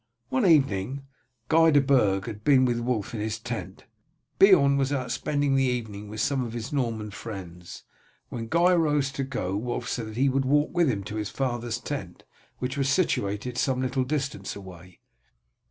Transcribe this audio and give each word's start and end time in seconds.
One 0.29 0.47
evening 0.47 1.03
Guy 1.47 1.69
de 1.69 1.79
Burg 1.79 2.25
had 2.25 2.43
been 2.43 2.65
with 2.65 2.79
Wulf 2.79 3.13
in 3.13 3.19
his 3.19 3.37
tent. 3.37 3.83
Beorn 4.39 4.75
was 4.75 4.91
out 4.91 5.11
spending 5.11 5.53
the 5.53 5.63
evening 5.65 6.07
with 6.07 6.21
some 6.21 6.43
of 6.43 6.53
his 6.53 6.73
Norman 6.73 7.11
friends. 7.11 7.83
When 8.29 8.47
Guy 8.47 8.73
rose 8.73 9.11
to 9.11 9.23
go 9.23 9.55
Wulf 9.55 9.87
said 9.87 10.07
that 10.07 10.17
he 10.17 10.27
would 10.27 10.43
walk 10.45 10.75
with 10.75 10.89
him 10.89 11.03
to 11.03 11.17
his 11.17 11.29
father's 11.29 11.77
tent, 11.79 12.23
which 12.57 12.79
was 12.79 12.89
situated 12.89 13.59
some 13.59 13.79
little 13.83 14.03
distance 14.03 14.55
away. 14.55 15.01